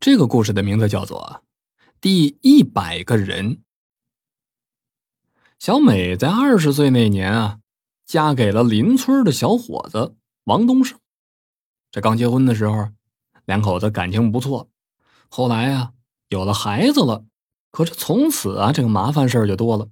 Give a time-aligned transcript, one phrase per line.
[0.00, 1.42] 这个故事的名字叫做
[2.00, 3.56] 《第一百个人》。
[5.58, 7.60] 小美在二十岁那年啊，
[8.04, 10.98] 嫁给了邻村的小伙子王东升。
[11.92, 12.88] 这刚结婚的时候，
[13.44, 14.68] 两口子感情不错。
[15.28, 15.92] 后来啊，
[16.30, 17.24] 有了孩子了，
[17.70, 19.88] 可是从此啊，这个麻烦事就多了。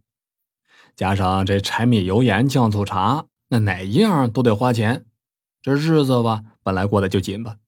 [0.96, 5.06] 加上这柴米油盐酱醋茶，那哪一样都得花钱，
[5.62, 7.58] 这日子吧，本来过得就紧吧。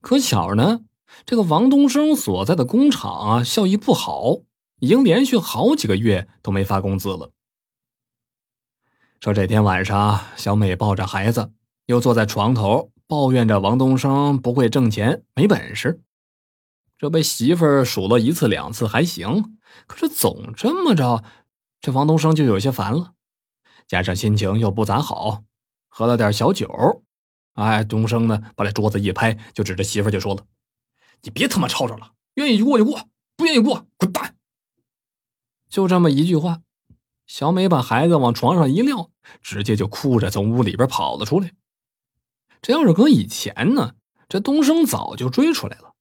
[0.00, 0.82] 可巧呢。
[1.24, 4.42] 这个王东升所在的工厂啊，效益不好，
[4.80, 7.30] 已经连续好几个月都没发工资了。
[9.20, 11.50] 说这天晚上，小美抱着孩子，
[11.86, 16.00] 又坐在床头抱怨着王东升不会挣钱，没本事。
[16.98, 21.24] 这被媳妇数了一次两次还行，可是总这么着，
[21.80, 23.12] 这王东升就有些烦了。
[23.86, 25.44] 加上心情又不咋好，
[25.88, 27.02] 喝了点小酒，
[27.54, 30.42] 哎，东升呢，把这桌子一拍，就指着媳妇就说了。
[31.22, 34.36] 你别他妈吵吵了，愿意就过就过，不愿意过滚蛋。
[35.68, 36.60] 就这么一句话，
[37.26, 39.10] 小美把孩子往床上一撂，
[39.42, 41.52] 直接就哭着从屋里边跑了出来。
[42.62, 43.94] 这要是搁以前呢，
[44.28, 45.94] 这东升早就追出来了。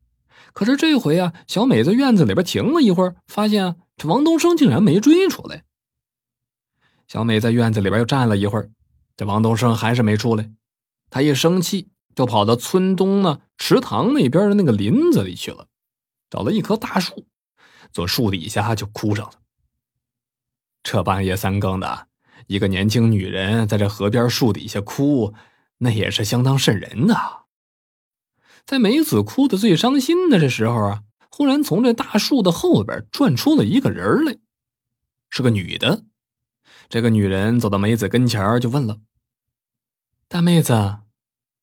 [0.54, 5.66] 可是这回啊，小美在院子里边停了一会儿，发现这王东升竟然没追出来。
[7.08, 8.72] 小美在院子里边又站了一会儿，
[9.18, 10.52] 这王东升还是没出来，
[11.10, 11.90] 她一生气。
[12.16, 15.68] 就跑到村东呢池塘那边的那个林子里去了，
[16.30, 17.28] 找了一棵大树，
[17.92, 19.34] 坐树底下就哭上了。
[20.82, 22.08] 这半夜三更的，
[22.48, 25.34] 一个年轻女人在这河边树底下哭，
[25.80, 27.16] 那也是相当瘆人的。
[28.66, 34.38] 在梅子哭的最伤心的这时候啊，忽然从这大树的后边转出了一个人来，
[35.30, 36.06] 是个女的。
[36.88, 39.00] 这个女人走到梅子跟前就问了
[40.30, 41.00] ：“大妹子。”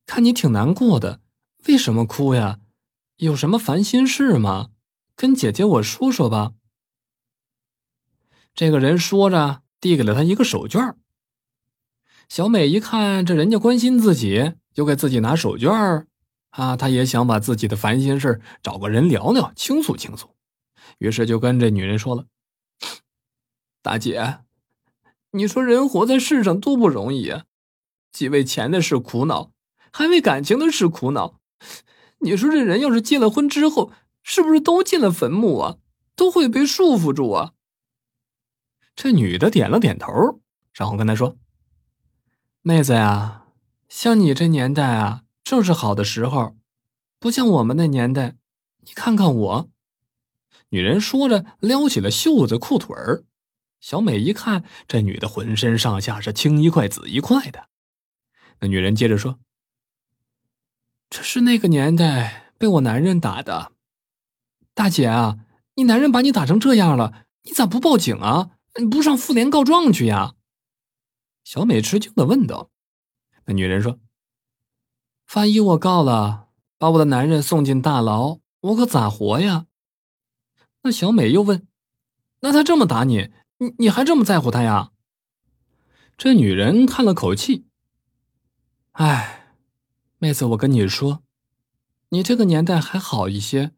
[0.07, 1.21] 看你挺难过的，
[1.67, 2.61] 为什么哭呀？
[3.17, 4.71] 有什么烦心事吗？
[5.15, 6.55] 跟姐姐我说说吧。
[8.55, 10.97] 这个人说着，递给了他一个手绢
[12.29, 16.07] 小美一看，这人家关心自己，就给自己拿手绢
[16.51, 20.35] 啊，她也想把自己的烦心事找个人聊聊，倾诉倾诉。
[20.99, 22.27] 于是就跟这女人说了
[23.83, 24.41] ：“大姐，
[25.31, 27.45] 你说人活在世上多不容易啊，
[28.11, 29.52] 既为钱的事苦恼。”
[29.93, 31.39] 还为感情的事苦恼，
[32.21, 33.93] 你说这人要是结了婚之后，
[34.23, 35.77] 是不是都进了坟墓啊？
[36.17, 37.53] 都会被束缚住啊？
[38.97, 40.41] 这女的点了点头，
[40.73, 41.37] 然后跟他说
[42.63, 43.47] ：“妹子呀，
[43.89, 46.57] 像你这年代啊，正是好的时候，
[47.19, 48.37] 不像我们那年代。
[48.85, 49.71] 你看看我。”
[50.71, 53.25] 女人说着，撩起了袖子裤腿儿。
[53.81, 57.69] 小美一看，这女的浑身上下是青一块紫一块的。
[58.61, 59.39] 那女人接着说。
[61.13, 63.73] 这是那个年代被我男人打的，
[64.73, 65.41] 大姐啊，
[65.75, 68.53] 你男人把你打成这样了，你咋不报警啊？
[68.81, 70.37] 你不上妇联告状去呀？
[71.45, 72.71] 小美吃惊的问道。
[73.45, 73.99] 那女人说
[75.37, 79.67] ：“万一我告了，把我的男人送进大牢，我可咋活呀？”
[80.81, 81.69] 那小美又问
[82.41, 84.93] ：“那他这么打你，你你还这么在乎他呀？”
[86.17, 87.67] 这女人叹了口气
[88.93, 89.41] ：“唉。”
[90.23, 91.25] 妹子，我跟你说，
[92.11, 93.73] 你这个年代还好一些，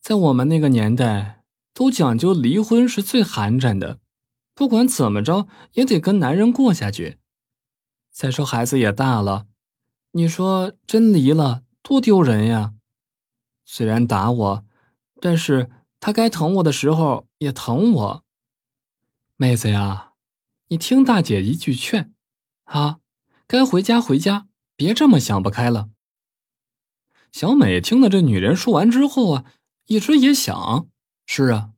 [0.00, 1.42] 在我们那个年代，
[1.74, 3.98] 都讲究离婚是最寒碜的，
[4.54, 7.18] 不管怎么着也得跟男人过下去。
[8.12, 9.48] 再说孩子也大了，
[10.12, 12.74] 你说真离了多丢人呀！
[13.64, 14.64] 虽然打我，
[15.20, 18.24] 但是他该疼我的时候也疼我。
[19.34, 20.12] 妹子呀，
[20.68, 22.14] 你听大姐一句劝，
[22.62, 23.00] 啊，
[23.48, 24.46] 该回家回家。
[24.78, 25.88] 别这么想不开了。
[27.32, 29.44] 小美听了这女人说完之后啊，
[29.86, 30.86] 一直也想：
[31.26, 31.70] 是啊，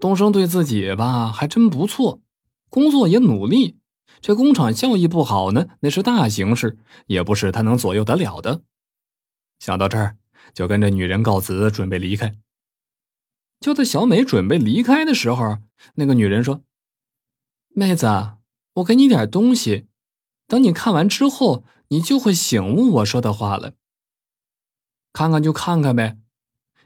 [0.00, 2.20] 东升对自己吧还真不错，
[2.68, 3.78] 工作也努力。
[4.20, 6.76] 这工厂效益不好呢，那是大形势，
[7.06, 8.62] 也不是他能左右得了的。
[9.60, 10.16] 想到这儿，
[10.52, 12.36] 就跟这女人告辞，准备离开。
[13.60, 15.58] 就在小美准备离开的时候，
[15.94, 16.64] 那个女人说
[17.72, 18.08] ：“妹子，
[18.74, 19.86] 我给你点东西，
[20.48, 23.74] 等你看完之后。”你就会醒悟我说的话了。
[25.12, 26.16] 看看就看看呗。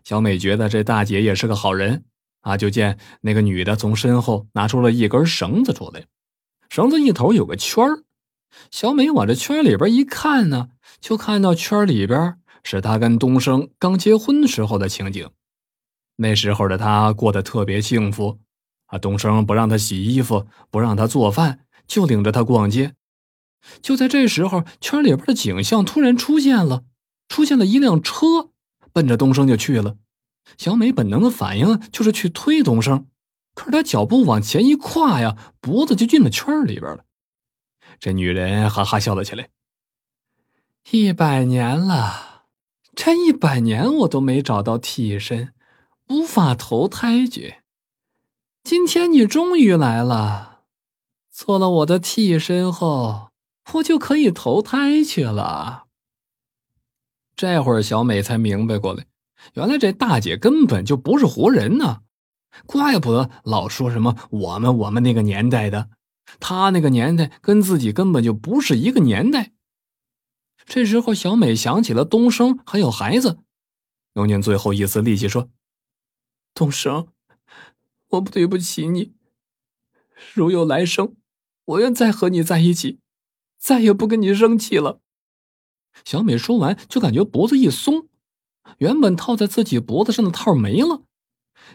[0.02, 2.04] 小美觉得这大姐也是个好人
[2.40, 6.06] 啊，就见那个女的从身后拿出了一根绳子出来，
[6.68, 8.02] 绳子一头有个圈儿。
[8.72, 10.70] 小美往这圈里边一看呢，
[11.00, 15.30] 就看到圈里边是她跟东升刚结婚时候的情景。
[16.16, 18.40] 那时候的她过得特别幸福
[18.86, 22.96] 啊，东升不让她洗衣服，不让她做饭，就领着她逛街。
[23.82, 26.84] 就在这时候，圈里边的景象突然出现了，
[27.28, 28.50] 出现了一辆车，
[28.92, 29.96] 奔着东升就去了。
[30.56, 33.06] 小美本能的反应就是去推东升，
[33.54, 37.04] 可是她脚步往前一跨呀，脖子就进了圈里边了。
[37.98, 39.48] 这女人哈哈笑了起来。
[40.92, 42.44] 一百年了，
[42.94, 45.52] 这一百年我都没找到替身，
[46.08, 47.56] 无法投胎去。
[48.62, 50.60] 今天你终于来了，
[51.30, 53.30] 做了我的替身后，
[53.74, 55.86] 我就可以投胎去了。
[57.34, 59.06] 这会儿小美才明白过来，
[59.54, 62.02] 原来这大姐根本就不是活人呢，
[62.64, 65.90] 怪不得老说什么我们我们那个年代的，
[66.40, 69.52] 她那个年代跟自己根本就不是一个年代。
[70.64, 73.38] 这时候，小美想起了东升还有孩子，
[74.14, 75.50] 用尽最后一丝力气说
[76.54, 77.08] ：“东升，
[78.08, 79.12] 我对不起你。
[80.32, 81.14] 如有来生，
[81.66, 82.98] 我愿再和你在一起，
[83.66, 85.00] 再也不跟你生气了。”
[86.04, 88.08] 小美说完，就感觉脖子一松，
[88.78, 91.02] 原本套在自己脖子上的套没了。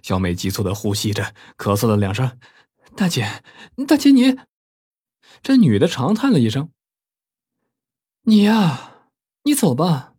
[0.01, 2.39] 小美急促的呼吸着，咳嗽了两声
[2.95, 3.43] ：“大姐，
[3.85, 4.37] 大姐，你……”
[5.43, 6.69] 这女的长叹了一声。
[8.21, 9.09] 你呀，
[9.43, 10.13] 你走吧。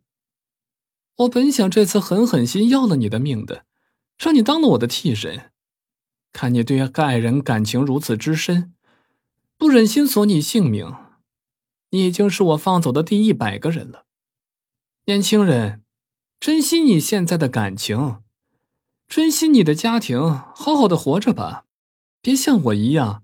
[1.15, 3.65] 我本想这次狠狠心要了你的命的，
[4.19, 5.51] 让你当了我的替身。
[6.31, 8.75] 看你对爱人感情如此之深，
[9.57, 11.02] 不忍心索你性命。
[11.93, 14.07] 你已经是我放走的第一百个人了。
[15.05, 15.83] 年轻人，
[16.39, 18.23] 珍惜你现在的感情，
[19.07, 21.65] 珍惜你的家庭，好好的活着吧。
[22.19, 23.23] 别像我一样，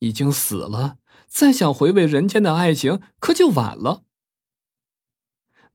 [0.00, 4.02] 已经死了，再想回味人间的爱情，可就晚了。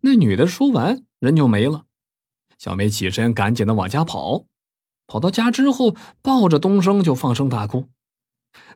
[0.02, 1.86] 那女的说完，人就没了。
[2.60, 4.46] 小梅起身，赶紧的往家跑。
[5.08, 7.90] 跑到家之后，抱着东升就放声大哭。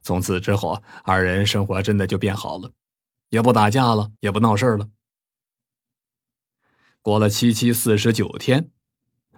[0.01, 2.71] 从此之后，二人生活真的就变好了，
[3.31, 4.89] 也不打架了，也不闹事了。
[7.01, 8.69] 过了七七四十九天，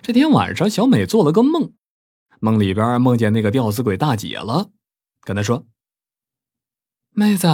[0.01, 1.73] 这天晚上，小美做了个梦，
[2.41, 4.71] 梦里边梦见那个吊死鬼大姐了，
[5.21, 5.65] 跟她说
[7.13, 7.47] ：“妹子，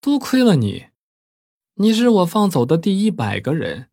[0.00, 0.86] 多亏了你。”
[1.80, 3.88] 你是我放走的第一百个人。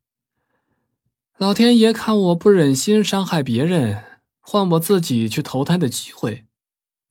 [1.38, 4.04] 老天爷看我不忍心伤害别人，
[4.40, 6.46] 换我自己去投胎的机会。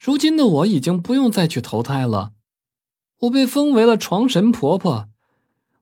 [0.01, 2.33] 如今的我已经不用再去投胎了，
[3.25, 5.09] 我被封为了床神婆婆，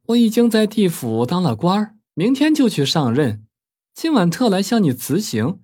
[0.07, 3.47] 我已经在地府当了官明天就去上任。
[3.95, 5.61] 今晚特来向你辞行，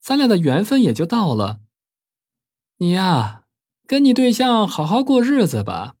[0.00, 1.60] 咱俩的缘分也就到了。
[2.78, 3.44] 你呀，
[3.86, 5.94] 跟你对象好好过日子吧。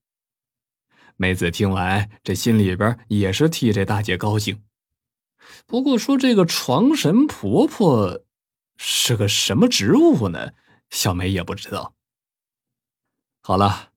[1.16, 4.62] 妹子听完，这心里边也是替这大姐高兴。
[5.66, 8.22] 不过说这个床神婆婆
[8.76, 10.52] 是个什么职务呢？
[10.90, 11.94] 小梅也不知道。
[13.40, 13.92] 好了，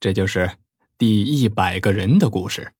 [0.00, 0.58] 这就是
[0.96, 2.72] 第一百个人的故事。